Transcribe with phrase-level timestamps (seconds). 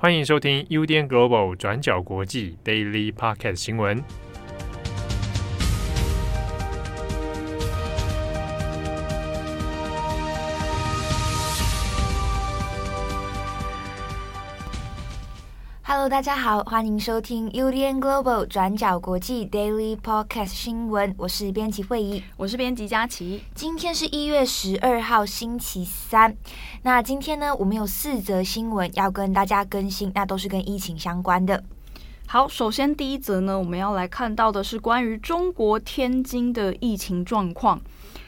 [0.00, 4.00] 欢迎收听 UDN Global 转角国际 Daily Pocket 新闻。
[15.88, 21.14] 大家好，欢迎收听 UDN Global 转角国际 Daily Podcast 新闻。
[21.16, 23.42] 我是编辑会议，我是编辑佳琪。
[23.54, 26.36] 今天是一月十二号，星期三。
[26.82, 31.64] 那今天呢，我们有四则新闻要跟大家更新，那都是跟疫情相关的。
[32.26, 37.80] 好，首先第一则呢，我们要来看到的是关于中国天津的疫情状况。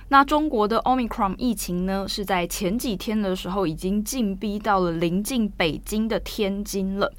[0.08, 7.12] 那中国的 Omicron 疫情呢，是在前几天的时候已经进逼到了临近北京的天津了。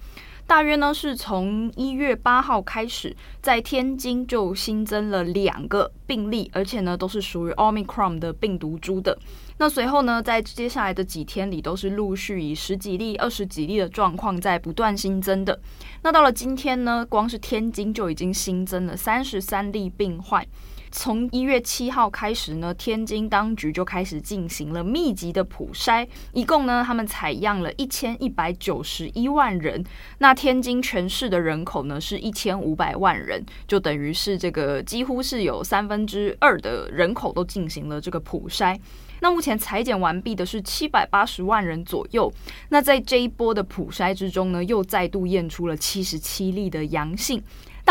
[0.52, 9.18] 大约呢是从一月八号开始，在天津就新增了两个病例，而且呢都是属于 Omicron 的病毒株的。
[9.60, 15.58] 那随后呢，在接下来的几天里，都是陆续以十几例、二十几例的状况在不断新增的。
[16.04, 20.46] 那到了今天呢，光是天津就已经新增了三十三例病患。
[20.92, 29.84] 从一月七号开始呢，天津当局就开始进行了密集的普筛，一共呢，他们采样了一千一百九十一万人。
[30.18, 38.78] 那天津全市的人口呢是一千五百万人，就等于是这个几乎是有三分之二的人口都进行了这个普筛。
[39.22, 42.32] 那目前采检完毕的是七百八十万人左右。
[42.70, 47.42] 那在这一波的普筛之中呢，又再度验出了七十七例的阳性。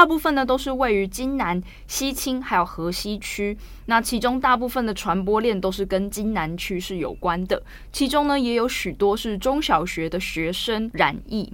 [0.00, 11.52] 大部分呢都是位于津南、西青还有河西区，那其中大部分的传播链都是跟津南区是有关的，其中呢也有许多是中小学的学生染疫。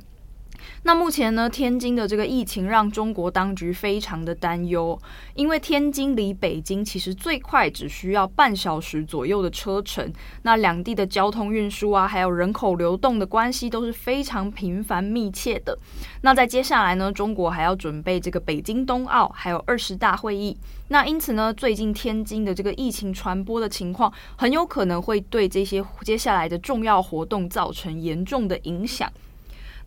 [0.82, 4.98] 那目前呢，天津的这个疫情让中国当局非常的担忧，
[5.34, 15.76] 因为天津离北京其实最快只需要半小时左右的车程，那两地的交通运输啊，还有人口流动的关系都是非常频繁密切的。
[16.22, 20.56] 那在接下来呢，中国还要准备这个北京冬奥，还有二十大会议，
[20.88, 29.10] 那因此呢，最近天津的这个疫情传播的情况，很有可能会对这些接下来的重要活动造成严重的影响。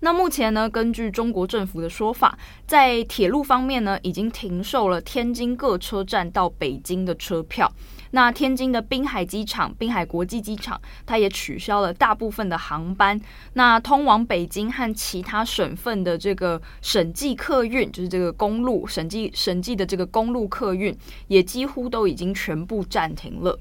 [0.02, 7.72] 那目前呢，根据中国政府的说法，在铁路方面呢，已经停售了天津各车站到北京的车票。
[8.12, 13.20] 那天津的滨海机场、滨海国际机场，它也取消了大部分的航班。
[13.54, 23.60] 那通往北京和其他省份的这个省际客运，就是这个公路省际省际的这个公路客运，也几乎都已经全部暂停了。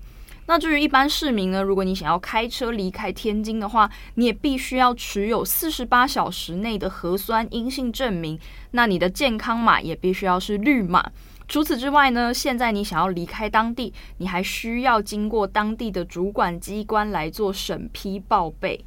[0.48, 8.38] 那至于一般市民呢，如果你想要开车离开天津的话，你也必须要持有四十八小时内的核酸阴性证明。
[8.70, 11.12] 那你的健康码也必须要是绿码。
[11.46, 18.82] 除此之外呢，现在你想要离开当地，你还需要经过当地的主管机关来做审批报备。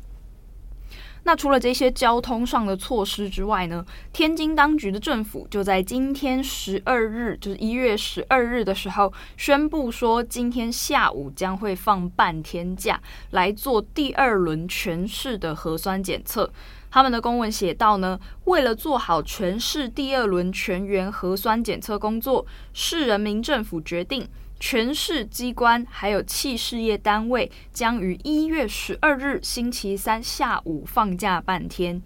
[1.24, 13.00] 那除了这些交通上的措施之外呢，天津当局的政府就在今天十二日，就是一月十二日的时候，宣布说，今天下午将会放半天假
[13.30, 16.52] 来做第二轮全市的核酸检测。
[16.90, 24.28] 他们的公文写道呢，为了做好全市第二轮全员核酸检测工作，市人民政府决定。
[24.61, 31.99] 全市机关还有企事业单位将于一月十二日星期三下午放假半天。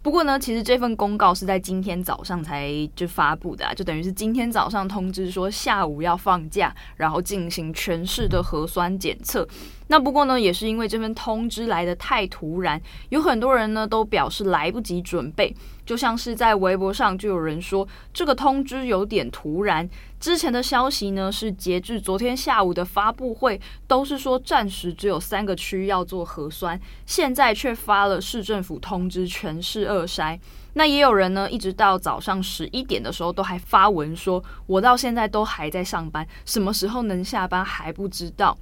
[0.00, 9.46] 不过呢，其实这份公告是在今天早上才就发布的啊，就等于是今天早上通知说下午要放假，然后进行全市的核酸检测。
[9.88, 15.54] 那不过呢，也是因为这份通知来得太突然，有很多人呢都表示来不及准备。
[15.84, 19.86] 就像是在微博上就有人说，这个通知有点突然。
[20.20, 30.38] 之前的消息呢是截至昨天下午的发布会，都是说暂时只有三个区要做核酸，现在却发了市政府通知全市二筛。
[30.74, 38.56] 那也有人呢一直到早上十一点的时候都还发文说，我到现在都还在上班，什么时候能下班还不知道。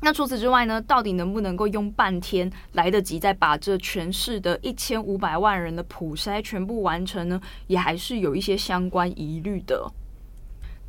[0.00, 7.40] 那除此之外呢，到底能不能够用半天来得及再把这全市的一千五百万人的普筛全部完成呢？
[7.68, 9.88] 也还是有一些相关疑虑的。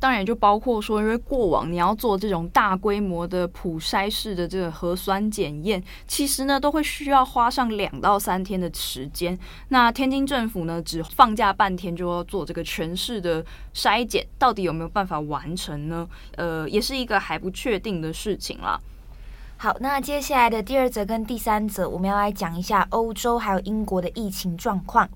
[0.02, 9.38] 当然，就包括说，因为过往你要做这种大规模的普筛式的这个核酸检验，其实呢都会需要花上两到三天的时间。
[9.68, 16.08] 那天津政府呢只放假半天就要做这个全市的筛检，到底有没有办法完成呢？
[16.34, 18.80] 呃，也是一个还不确定的事情啦。
[19.56, 25.08] 好，那接下来的第二则跟第三则，我们要来讲一下欧洲还有英国的疫情状况。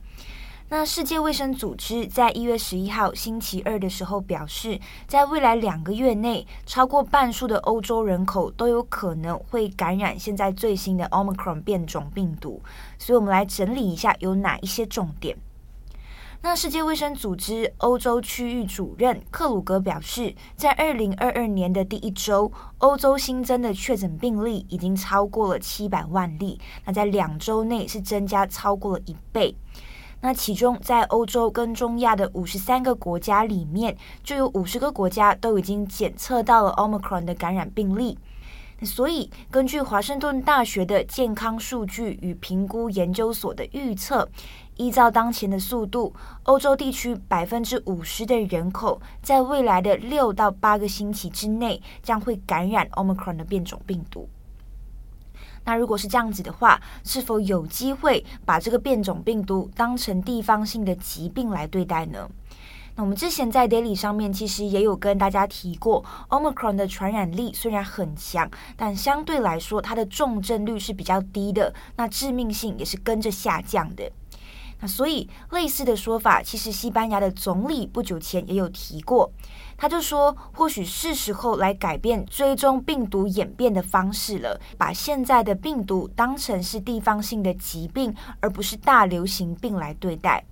[0.69, 12.61] 那世界卫生组织在一月十一号星期二的时候表示，在未来两个月内，超过半数的欧洲人口都有可能会感染现在最新的 Omicron 变种病毒。
[12.99, 15.37] 所以，我们来整理一下有哪一些重点。
[16.43, 26.61] 那世界卫生组织欧洲区域主任克鲁格表示，在二零二二年的第一周，欧洲新增的确诊病例已经超过了七百万例。
[26.85, 29.55] 那在两周内是增加超过了一倍。
[30.23, 38.19] 那其中，在欧洲跟中亚的五十三个国家里面，就有五十个国家都已经检测到了 Omicron 的感染病例。
[38.83, 44.29] 所以，根据华盛顿大学的健康数据与评估研究所的预测，
[44.77, 54.29] 依照当前的速度，欧洲地区百分之五十的人口在未来的六到八个星期之内将会感染 Omicron 的变种病毒。
[55.67, 62.27] 那如果是这样子的话，是否有机会把这个变种病毒当成地方性的疾病来对待呢？
[62.95, 74.11] 那我们之前在 Daily 上面其实也有跟大家提过，Omicron 的传染力虽然很强，但相对来说它的重症率是比较低的，那致命性也是跟着下降的。
[74.81, 79.31] 那所以类似的说法，其实西班牙的总理不久前也有提过。
[79.78, 90.44] 他就说，或许是时候来改变追踪病毒演变的方式了，把现在的病毒当成是地方性的疾病，而不是大流行病来对待。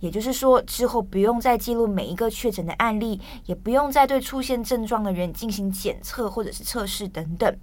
[0.00, 7.56] 也就是说，之后不用再记录每一个确诊的案例，也不用再对出现症状的人进行检测或者是测试等等。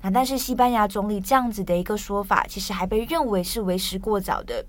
[0.00, 4.64] 那但是西班牙总理这样子的一个说法，其实还被认为是为时过早的。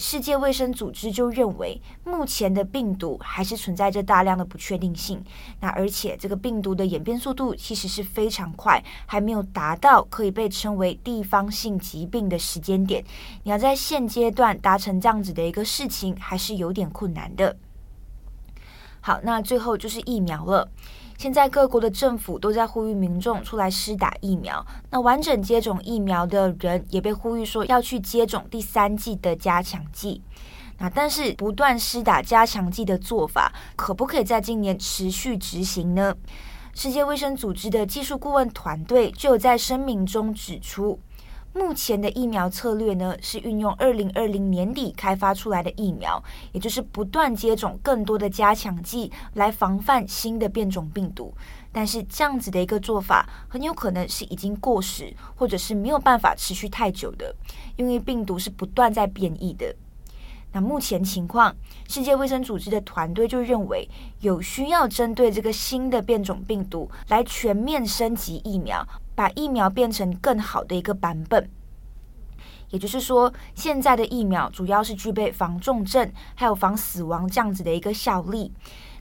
[0.00, 5.22] 世界卫生组织就认为，目前的病毒还是存在着大量的不确定性。
[5.60, 13.04] 那而且这个病毒的演变速度其实是非常快，还没有达到可以被称为地方性疾病的时间点。
[13.42, 17.54] 你要在现阶段达成这样子的一个事情，还是有点困难的。
[19.02, 20.66] 好，那最后就是疫苗了。
[21.20, 30.22] 现在各国的政府都在呼吁民众出来施打疫苗，那完整接种疫苗的人也被呼吁说要去接种第三剂的加强剂。
[30.78, 36.16] 那但是不断施打加强剂的做法，可不可以在今年持续执行呢？
[36.72, 40.98] 世界卫生组织的技术顾问团队就有在声明中指出。
[41.52, 51.34] 目前的疫苗策略呢，是运用二零二零年底开发出来的疫苗，也就是不断接种更多的加强剂来防范新的变种病毒。
[51.72, 57.34] 但是这样子的一个做法，很有可能是已经过时，或者是没有办法持续太久的，
[57.76, 59.74] 因为病毒是不断在变异的。
[60.52, 61.54] 那目前情况，
[61.88, 63.88] 世界卫生组织的团队就认为
[64.20, 68.84] 有需要针对这个新的变种病毒来全面升级疫苗。
[69.20, 71.50] 把疫苗变成更好的一个版本，
[72.70, 78.50] 也就是说，现在的疫苗主要是具备防重症还有防死亡这样子的一个效力，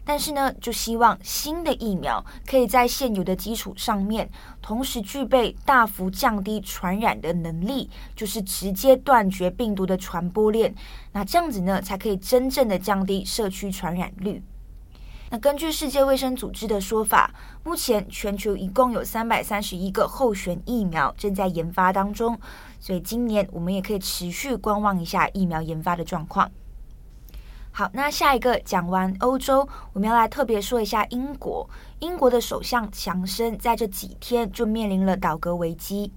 [0.03, 4.29] 但是呢，就希望新的疫苗可以在现有的基础上面，
[4.61, 10.75] 同时具备大幅降低传染的能力，就是直接断绝病毒的传播链，
[11.13, 14.43] 那这样子呢，才可以真正的降低社区传染率。
[15.31, 17.31] 那根据世界卫生组织的说法，
[17.63, 22.39] 目前全球一共有三百三十一个候选疫苗正在研发当中，
[22.79, 26.49] 所以今年我们也可以持续观望一下疫苗研发的状况。
[27.71, 31.69] 好，那下一个讲完欧洲，我们要来特别说一下英国。
[31.99, 36.11] 英国的首相强生在这几天就面临了倒阁危机。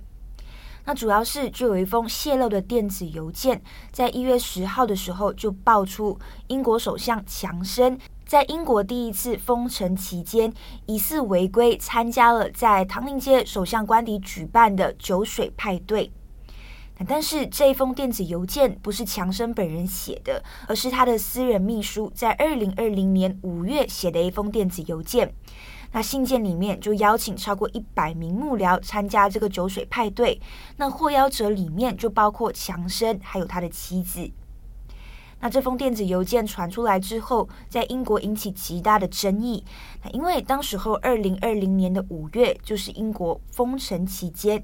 [0.87, 3.63] 那主要是就有一封泄露的电子邮件，
[3.93, 7.99] 在一月十号的时候就爆出英国首相强生。
[8.33, 10.51] 在英国第一次封城期间，
[10.87, 16.11] 疑似违规参加了在唐宁街首相官邸举办的酒水派对。
[17.07, 25.35] 但是这封电子邮件不是强生本人写的，而是他的私人秘书在二零二零年五月写的一封电子邮件。
[25.93, 30.41] 那信件里面就邀请超过一百名幕僚参加这个酒水派对。
[30.79, 34.31] 那获邀者里面就包括强生还有他的妻子。
[35.43, 39.65] 那这封电子邮件传出来之后，在英国引起极大的争议。
[40.05, 44.63] 那因为当时候二零二零年的五月就是英国封城期间，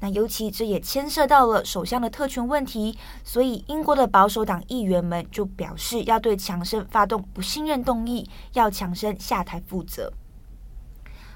[0.00, 10.10] 那尤其这也牵涉到了首相的特权问题，所以英国的保守党议员们就表示要对强生发动不信任动议，要强生下台负责。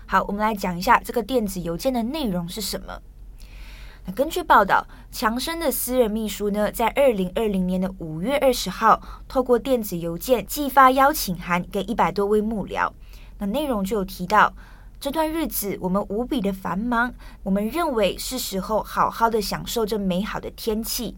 [0.07, 3.02] 好，我们来讲一下这个电子邮件的内容是什么。
[4.15, 12.91] 根据报道，强生的私人秘书呢，在二零二零年的五月二十号，透过电子邮件寄发邀请函给一百多位幕僚。
[13.38, 14.53] 那内容就有提到，
[14.99, 17.12] 这段日子我们无比的繁忙，
[17.43, 21.15] 我们认为是时候好好的享受这美好的天气。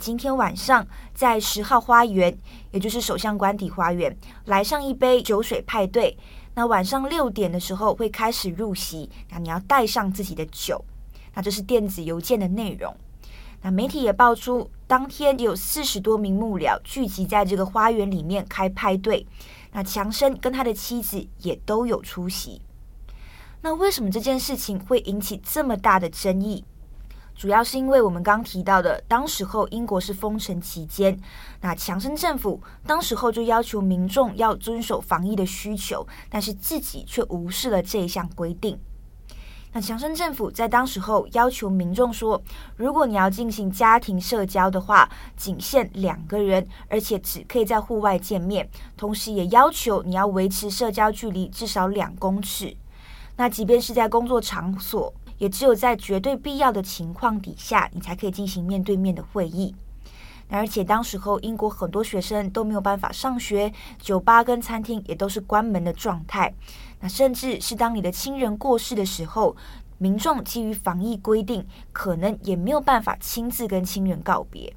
[0.00, 2.36] 今天晚上在十号花园，
[2.72, 4.14] 也就是首相官邸花园，
[4.46, 6.18] 来上一杯酒水派对。
[6.54, 10.84] 那晚上六点的时候会开始入席，那你要带上自己的酒。
[11.34, 12.96] 那这是电子邮件的内容。
[13.62, 19.26] 那媒体也爆出，当天有四十多名幕僚聚集在这个花园里面开派对。
[19.72, 22.60] 那强生跟他的妻子也都有出席。
[23.62, 26.64] 那为什么这件事情会引起这么大的争议？
[27.34, 31.18] 主要是因为我们刚提到的，当时候英国是封城期间，
[31.62, 38.78] 那强生政府当时候就要求民众要遵守防疫的需求，但是自己却无视了这一项规定。
[39.76, 42.40] 那强生政府在当时候要求民众说，
[42.76, 52.76] 如果你要进行家庭社交的话，仅限两个人，而且只可以在户外见面，同时也要求你要维持社交距离至少两公尺。
[53.36, 59.74] 那即便是在工作场所，也只有在绝对必要的情况底下，你才可以进行面对面的会议。
[60.56, 66.54] 而且当时候英国很多学生都没有办法上学，酒吧跟餐厅也都是关门的状态。
[67.00, 69.56] 那甚至是当你的亲人过世的时候，
[69.98, 74.72] 民众基于防疫规定，可能也没有办法亲自跟亲人告别。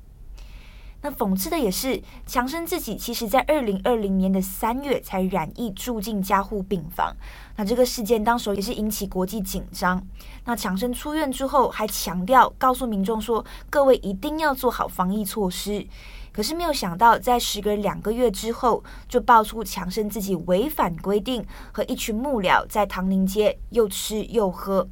[1.02, 7.16] 那讽刺的也是，强生自己其实在二零二零年的三月才染疫住进加护病房。
[7.56, 10.04] 那这个事件当时也是引起国际紧张。
[10.46, 15.86] 那强生出院之后还强调，告诉民众说，各位一定要做好防疫措施。
[16.32, 24.88] 可是没有想到，在时隔两个月之后，就爆出强生自己违反规定，和一群幕僚在唐宁街又吃又喝。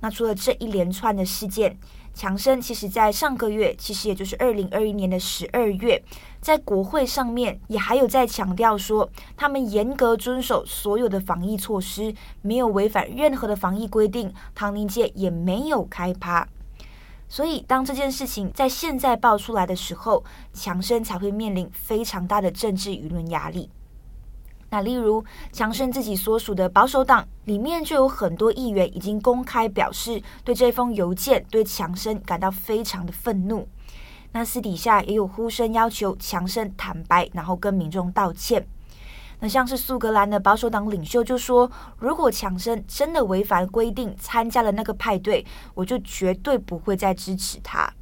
[0.00, 1.78] 那除了这一连串的事件，
[2.14, 6.02] 强生其实在上个月，其实也就是二零二一年的十二月，
[6.40, 16.46] 在国会上面也还有在强调说，他们严格遵守所有的防疫措施，没有违反任何的防疫规定，唐宁街也没有开趴。
[17.28, 23.70] 所以，当这件事情在现在爆出来的时候，强生才会面临非常大的政治舆论压力。
[24.72, 33.68] 那例如，强生自己所属的保守党里面就有很多议员已经公开表示，对这封邮件对强生感到非常的愤怒。
[34.32, 38.66] 那私底下也有呼声要求强生坦白，然后跟民众道歉。
[39.40, 47.92] 那像是苏格兰的保守党领袖就说：“如果强生真的违反规定参加了那个派对，我就绝对不会再支持他。”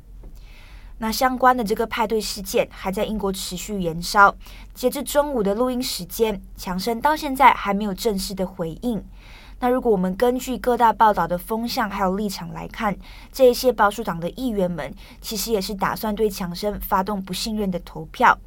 [1.03, 4.35] 那相关的这个派对事件还在英国持续延烧。
[4.75, 9.03] 截至中午的录音时间，强生到现在还没有正式的回应。
[9.61, 12.95] 那如果我们根据各大报道的风向还有立场来看，
[13.33, 18.39] 这一些保守党的议员们其实也是打算对强生发动不信任的投票。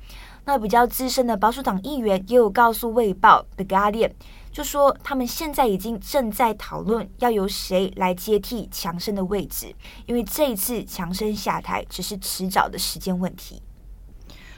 [0.46, 4.12] 那比较资深的保守党议员也有告诉《卫报》The Guardian，
[4.54, 9.74] 就说他们现在已经正在讨论要由谁来接替强生的位置，
[10.06, 13.62] 因为这一次强生下台只是迟早的时间问题。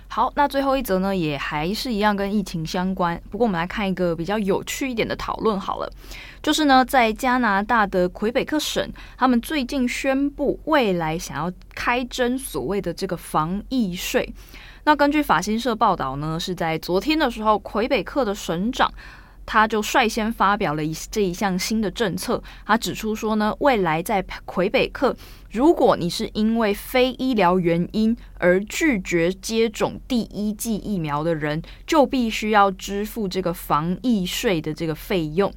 [0.07, 5.91] 好，那最后一则呢，也还是一样跟疫情相关，不过我们来看一个比较有趣一点的讨论好了，
[6.43, 8.87] 就是呢，在加拿大的魁北克省，
[9.17, 14.31] 他们最近宣布未来想要开征所谓的这个防疫税。
[14.83, 18.89] 那根据法新社报道呢，是在昨天的时候，魁北克的省长
[19.45, 22.41] 他就率先发表了一这一项新的政策。
[22.65, 25.15] 他指出说呢，未来在魁北克，
[25.51, 35.53] 如果你是因为非医疗原因而拒绝接种第一剂疫苗的人，就必须要支付这个防疫税的这个费用。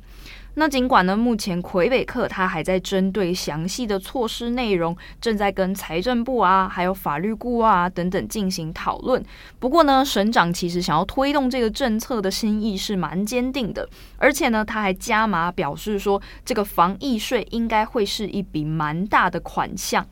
[0.59, 9.25] 那尽管呢，目前魁北克他还在针对详细的措施内容，正在跟财政部啊，还有法律顾问啊等等进行讨论。
[9.61, 20.05] 不过呢，省长其实想要推动这个政策的心意是蛮坚定的，而且呢，他还加码表示说，这个防疫税应该会是一笔蛮大的款项。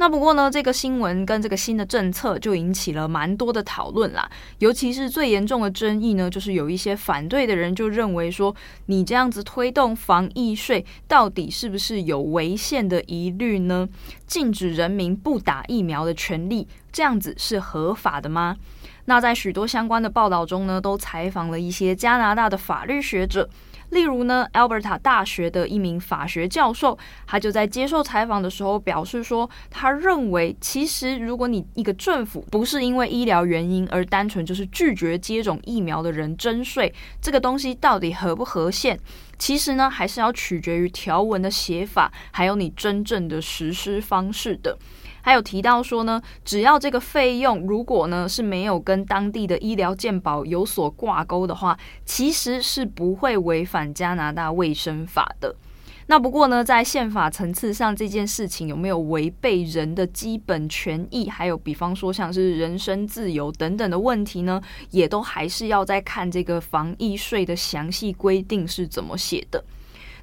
[0.00, 4.26] 那不过呢，这个新闻跟这个新的政策就引起了蛮多的讨论啦。
[4.56, 13.86] 尤其是最严重的争议呢，就是有一些反对的人就认为说，你这样子推动防疫税，到底是不是有违宪的疑虑呢？
[14.26, 18.56] 禁止人民不打疫苗的权利，这样子是合法的吗？
[19.04, 23.46] 那在许多相关的报道中呢，都采访了一些加拿大的法律学者。
[23.90, 38.98] 例如呢，Alberta 大学的一名法学教授，他就在接受采访的时候表示说，他认为其实如果你一个政府不是因为医疗原因而单纯就是拒绝接种疫苗的人征税，这个东西到底合不合宪？
[39.38, 44.78] 其实呢，还是要取决于条文的写法，还有你真正的实施方式的。
[45.22, 55.54] 还有提到说呢，只要这个费用如果呢是没有跟当地的医疗健保有所挂钩的话，其实是不会违反加拿大卫生法的。
[56.06, 64.60] 那不过呢，在宪法层次上，这件事情有没有违背人的基本权益，还有比方说像是人身自由等等的问题呢，
[64.90, 69.62] 也都还是要再看这个防疫税的详细规定是怎么写的。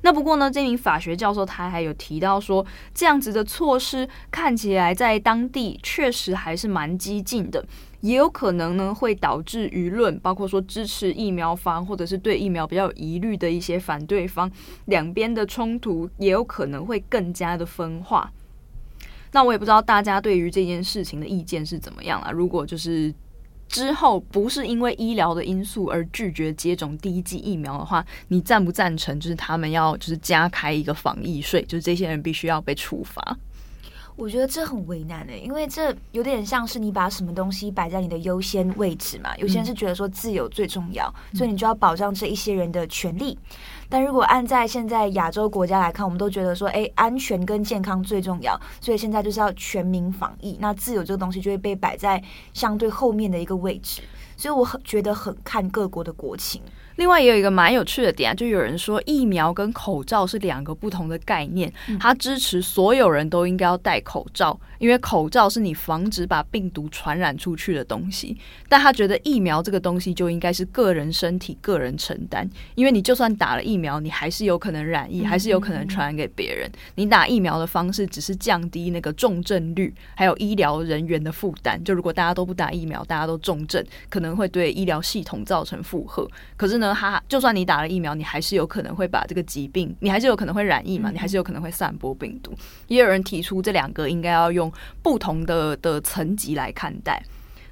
[0.01, 7.65] 那不过呢，这名法学教授他还有提到说，这样子的措施看起来在当地确实还是蛮激进的，
[8.01, 14.51] 也有可能呢会导致舆论，包括说支持疫苗方或者是对疫苗比较有疑虑的一些反对方，
[14.85, 18.31] 两边的冲突也有可能会更加的分化。
[19.31, 22.31] 那我也不知道大家对于这件事情的意见是怎么样啊？
[22.31, 23.13] 如果就是。
[23.67, 29.19] 之后不是因为医疗的因素而拒绝接种第一剂疫苗的话，你赞不赞成？
[29.19, 33.37] 就是他们要就是加开一个防疫税，就是这些人必须要被处罚。
[34.17, 39.37] 我觉得这很为难的、欸，因为这有点像是你把什么东西摆在你的优先位置嘛。
[39.37, 43.37] 有些人是觉得说自由最重要，嗯、所以你就要保障这一些人的权利。
[43.87, 50.57] 但如果按在现在亚洲国家来看，我们都觉得说，哎，安全跟健康最重要，所以现在就是要全民防疫。
[50.59, 52.21] 那自由这个东西就会被摆在
[52.53, 54.01] 相对后面的一个位置。
[54.37, 56.61] 所以我很觉得很看各国的国情。
[56.95, 68.35] 另外也有一个蛮有趣的点啊，就有人说疫苗跟口罩是两个不同的概念，他支持所有人都应该要戴口罩，因为口罩是你防止把病毒传染出去的东西。
[68.67, 76.67] 但他觉得疫苗这个东西就应该是个人身体个人承担，因为你就算打了疫苗，你还是有可能染疫，还是有可能传染给别人。
[76.95, 81.79] 你打疫苗的方式只是降低那个重症率，还有医疗人员的负担。
[81.83, 86.27] 就如果大家都不打疫苗，大家都重症，可能会对医疗系统造成负荷。
[86.55, 92.53] 可是呢，他就算你打了疫苗，你还是有可能会把这个疾病，你还是有可能会染疫嘛，你还是有可能会散播病毒。
[92.87, 97.23] 也有人提出这两个应该要用不同的的层级来看待。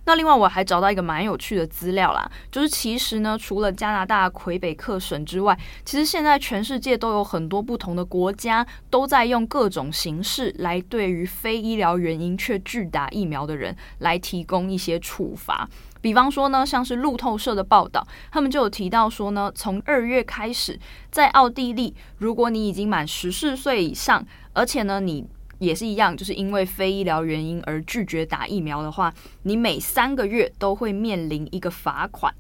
[0.08, 15.68] 那另外我还找到一个蛮有趣的资料啦，就是其实呢，除了加拿大魁北克省之外，其实现在全世界都有很多不同的国家都在用各种形式来对于非医疗原因却拒打疫苗的人来提供一些处罚。
[16.06, 25.26] 比方说呢，像是路透社的报道，他们就有提到说呢，从二月开始，在奥地利，如果你已经满十四岁以上，而且呢，你
[25.58, 32.32] 也是一样，就是因为非医疗原因而拒绝打疫苗的话，你每三个月都会面临一个罚款。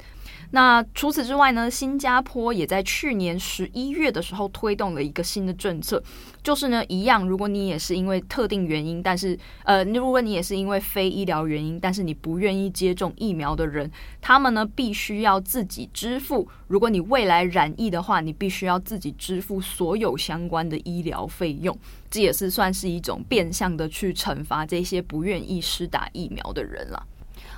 [0.52, 6.02] 那除此之外呢，新加坡也在去年十一月的时候推动了一个新的政策，
[6.44, 16.48] 就是呢，一样，如果你也是因为特定原因，但是呃，如果你也是因为非医疗原因，但是你不愿意接种疫苗的人，他们呢必须要自己支付。
[16.68, 21.78] 如果你未来染疫的话，你必须要自己支付所有相关的医疗费用。
[22.10, 27.06] 这也是算是一种变相的去惩罚这些不愿意施打疫苗的人了。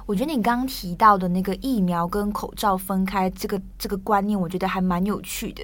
[0.07, 5.61] 我觉得你刚刚提到的那个疫苗跟口罩分开这个这个观念，我觉得还蛮有趣的。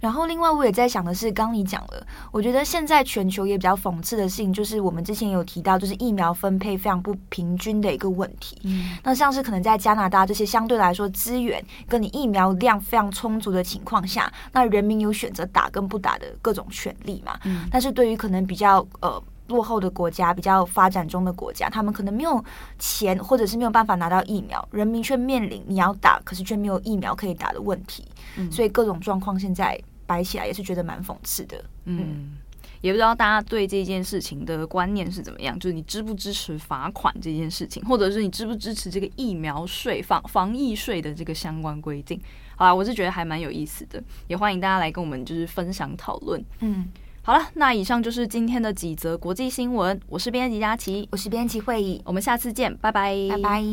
[0.00, 8.58] 然后另外我也在想的是，刚刚你讲了，我觉得现在全球也比较讽刺的事情，就是我们之前有提到，就是疫苗分配非常不平均的一个问题。
[8.64, 17.38] 嗯，那像是可能在加拿大这些相对来说资源跟你疫苗量非常充足的情况下，那人民有选择打跟不打的各种权利嘛。
[17.44, 19.22] 嗯，但是对于可能比较呃。
[19.48, 22.44] 落后的国家，比较发展中的国家，他们可能没有
[22.78, 28.04] 钱，或者是没有办法拿到疫苗，人民却面临你要打，可是却没有疫苗可以打的问题。
[28.36, 31.64] 嗯，所以各种状况现在摆起来也是觉得蛮讽刺的。
[31.84, 32.32] 嗯，嗯，
[32.80, 42.20] 也不知道大家对这件事情的观念是怎么样，就是你支不支持罚款这件事情，或者是你支不支持这个疫苗税、防防疫税的这个相关规定？
[42.56, 46.44] 好啦，我是觉得还蛮有意思的，也欢迎大家来跟我们就是分享讨论。
[46.60, 46.88] 嗯。
[47.26, 50.00] 好了，那以上就是今天的几则国际新闻。
[50.08, 53.64] 我是编辑佳琪，我是编辑慧仪，我们下次见，拜拜，拜拜。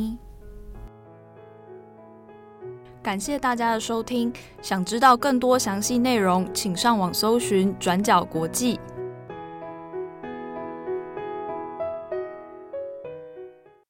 [3.03, 8.79] 感谢大家的收听，想知道更多详细内容，请上网搜寻转角国际。